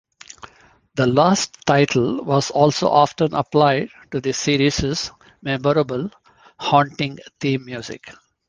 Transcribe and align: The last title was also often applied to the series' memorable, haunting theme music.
The 0.95 1.05
last 1.05 1.63
title 1.67 2.23
was 2.23 2.49
also 2.49 2.87
often 2.89 3.35
applied 3.35 3.89
to 4.09 4.19
the 4.19 4.33
series' 4.33 5.11
memorable, 5.43 6.09
haunting 6.57 7.19
theme 7.39 7.65
music. 7.65 8.05